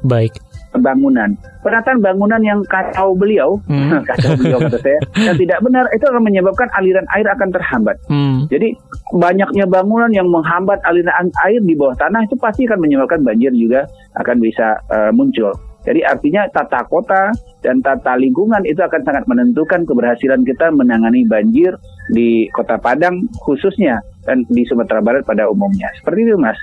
Baik. 0.03 0.35
bangunan. 0.73 1.37
Penataan 1.61 2.01
bangunan 2.01 2.41
yang 2.41 2.65
kacau 2.65 3.13
beliau, 3.13 3.61
Hmm. 3.69 4.03
kacau 4.09 4.35
beliau 4.35 4.57
kata 4.59 4.81
saya, 4.81 4.99
dan 5.15 5.37
tidak 5.37 5.61
benar 5.61 5.85
itu 5.93 6.05
akan 6.09 6.25
menyebabkan 6.25 6.65
aliran 6.75 7.05
air 7.13 7.29
akan 7.29 7.53
terhambat. 7.53 7.97
Hmm. 8.09 8.49
Jadi 8.49 8.73
banyaknya 9.13 9.69
bangunan 9.69 10.09
yang 10.11 10.27
menghambat 10.29 10.81
aliran 10.89 11.29
air 11.45 11.61
di 11.61 11.77
bawah 11.77 11.97
tanah 12.01 12.25
itu 12.25 12.35
pasti 12.41 12.65
akan 12.65 12.81
menyebabkan 12.81 13.21
banjir 13.21 13.53
juga 13.53 13.85
akan 14.17 14.37
bisa 14.41 14.81
eh, 14.89 15.13
muncul. 15.13 15.53
Jadi 15.83 16.01
artinya 16.07 16.47
tata 16.47 16.87
kota 16.87 17.35
dan 17.59 17.83
tata 17.83 18.15
lingkungan 18.15 18.63
itu 18.63 18.79
akan 18.79 19.03
sangat 19.03 19.27
menentukan 19.27 19.83
keberhasilan 19.83 20.47
kita 20.47 20.71
menangani 20.71 21.27
banjir 21.27 21.75
di 22.15 22.47
Kota 22.55 22.79
Padang 22.79 23.27
khususnya 23.43 23.99
dan 24.23 24.47
di 24.47 24.63
Sumatera 24.63 25.03
Barat 25.03 25.27
pada 25.27 25.51
umumnya. 25.51 25.91
Seperti 25.99 26.23
itu, 26.23 26.39
Mas. 26.39 26.59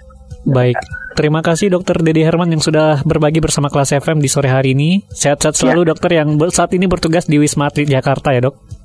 Baik, 0.48 0.80
terima 1.20 1.44
kasih 1.44 1.68
Dokter 1.68 2.00
Dedi 2.00 2.24
Herman 2.24 2.48
yang 2.48 2.64
sudah 2.64 3.04
berbagi 3.04 3.44
bersama 3.44 3.68
kelas 3.68 3.92
FM 4.00 4.24
di 4.24 4.32
sore 4.32 4.48
hari 4.48 4.72
ini. 4.72 5.04
Sehat-sehat 5.12 5.60
selalu 5.60 5.92
dokter 5.92 6.16
yang 6.16 6.40
saat 6.48 6.72
ini 6.72 6.88
bertugas 6.88 7.28
di 7.28 7.36
Wisma 7.36 7.68
Atlet 7.68 7.92
Jakarta 7.92 8.32
ya 8.32 8.48
dok. 8.48 8.79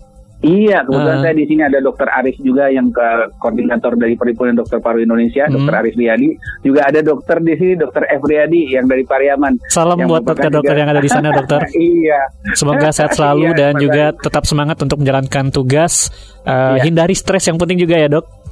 Iya, 0.44 0.84
kebetulan 0.84 1.18
uh. 1.18 1.22
saya 1.24 1.34
di 1.34 1.44
sini 1.48 1.62
ada 1.64 1.78
Dokter 1.80 2.08
Aris 2.12 2.36
juga 2.36 2.68
yang 2.68 2.92
ke 2.92 3.32
koordinator 3.40 3.96
dari 3.96 4.12
Perhimpunan 4.12 4.60
Dokter 4.60 4.76
Paru 4.84 5.00
Indonesia, 5.00 5.48
hmm. 5.48 5.56
Dokter 5.56 5.74
Aris 5.80 5.96
Riyadi. 5.96 6.30
Juga 6.60 6.80
ada 6.84 7.00
dokter 7.00 7.40
di 7.40 7.54
sini, 7.56 7.72
Dokter 7.80 8.04
F 8.12 8.20
Riyadi 8.20 8.76
yang 8.76 8.84
dari 8.84 9.08
Pariaman. 9.08 9.56
Salam 9.72 10.04
buat 10.04 10.20
dokter-dokter 10.20 10.76
yang 10.76 10.92
ada 10.92 11.00
di 11.00 11.08
sana, 11.08 11.32
dokter. 11.32 11.64
iya. 11.80 12.28
Semoga 12.52 12.92
sehat 12.92 13.14
selalu 13.18 13.56
iya, 13.56 13.58
dan 13.58 13.72
juga 13.80 14.04
tetap 14.12 14.44
semangat 14.44 14.76
untuk 14.84 15.00
menjalankan 15.00 15.48
tugas. 15.48 16.12
Uh, 16.44 16.76
iya. 16.76 16.92
Hindari 16.92 17.16
stres 17.16 17.48
yang 17.48 17.56
penting 17.56 17.80
juga 17.80 17.96
ya, 17.96 18.12
dok. 18.12 18.43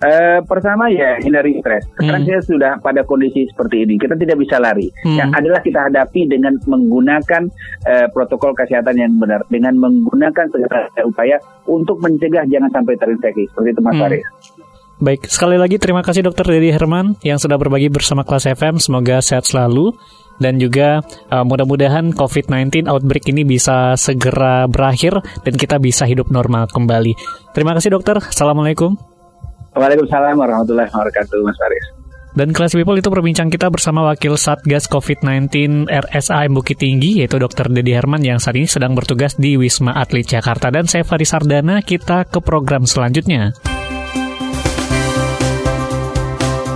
Uh, 0.00 0.40
pertama 0.48 0.88
ya 0.88 1.20
hindari 1.20 1.60
stres. 1.60 1.84
Sekarang 1.92 2.24
hmm. 2.24 2.28
saya 2.32 2.40
sudah 2.40 2.72
pada 2.80 3.04
kondisi 3.04 3.44
seperti 3.52 3.84
ini. 3.84 4.00
Kita 4.00 4.16
tidak 4.16 4.40
bisa 4.40 4.56
lari. 4.56 4.88
Hmm. 5.04 5.20
Yang 5.20 5.30
adalah 5.36 5.60
kita 5.60 5.80
hadapi 5.92 6.20
dengan 6.24 6.56
menggunakan 6.64 7.42
uh, 7.84 8.06
protokol 8.08 8.56
kesehatan 8.56 8.96
yang 8.96 9.12
benar, 9.20 9.44
dengan 9.52 9.76
menggunakan 9.76 10.48
segala 10.48 10.88
upaya 11.04 11.36
untuk 11.68 12.00
mencegah 12.00 12.48
jangan 12.48 12.72
sampai 12.72 12.96
terinfeksi. 12.96 13.44
Seperti 13.52 13.68
itu 13.76 13.80
Mas 13.84 13.92
hmm. 13.92 14.00
Faris. 14.00 14.24
Baik, 15.00 15.20
sekali 15.32 15.56
lagi 15.56 15.80
terima 15.80 16.04
kasih 16.04 16.20
Dokter 16.28 16.44
Dedi 16.44 16.76
Herman 16.76 17.16
yang 17.24 17.40
sudah 17.40 17.56
berbagi 17.56 17.88
bersama 17.88 18.20
kelas 18.24 18.52
FM. 18.52 18.76
Semoga 18.80 19.24
sehat 19.24 19.48
selalu 19.48 19.96
dan 20.40 20.56
juga 20.56 21.04
uh, 21.28 21.44
mudah-mudahan 21.44 22.16
COVID-19 22.16 22.88
outbreak 22.88 23.28
ini 23.28 23.44
bisa 23.44 23.96
segera 24.00 24.64
berakhir 24.64 25.20
dan 25.44 25.54
kita 25.56 25.76
bisa 25.76 26.08
hidup 26.08 26.32
normal 26.32 26.68
kembali. 26.72 27.16
Terima 27.52 27.76
kasih 27.76 27.96
dokter. 27.96 28.16
Assalamualaikum. 28.20 29.09
Waalaikumsalam 29.74 30.34
warahmatullahi 30.34 30.90
wabarakatuh, 30.90 31.38
Mas 31.46 31.58
Faris. 31.58 31.86
Dan 32.30 32.54
kelas 32.54 32.78
people 32.78 32.94
itu 32.94 33.10
perbincang 33.10 33.50
kita 33.50 33.66
bersama 33.74 34.06
Wakil 34.06 34.38
Satgas 34.38 34.86
COVID-19 34.86 35.90
RSAM 35.90 36.54
Bukit 36.54 36.78
Tinggi, 36.78 37.18
yaitu 37.18 37.42
Dr. 37.42 37.66
Dedi 37.66 37.90
Herman 37.90 38.22
yang 38.22 38.38
saat 38.38 38.54
ini 38.54 38.70
sedang 38.70 38.94
bertugas 38.94 39.34
di 39.34 39.58
Wisma 39.58 39.98
Atlet 39.98 40.26
Jakarta. 40.26 40.70
Dan 40.70 40.86
saya 40.86 41.02
Faris 41.02 41.34
Sardana, 41.34 41.82
kita 41.82 42.22
ke 42.30 42.38
program 42.38 42.86
selanjutnya. 42.86 43.50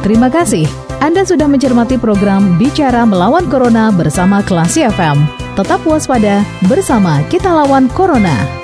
Terima 0.03 0.27
kasih. 0.29 0.67
Anda 0.99 1.23
sudah 1.23 1.47
mencermati 1.47 2.03
program 2.03 2.59
Bicara 2.59 3.07
Melawan 3.07 3.47
Corona 3.47 3.95
bersama 3.95 4.43
Klasi 4.43 4.85
FM. 4.91 5.23
Tetap 5.55 5.87
waspada, 5.87 6.43
bersama 6.67 7.23
kita 7.31 7.47
lawan 7.47 7.87
Corona. 7.95 8.64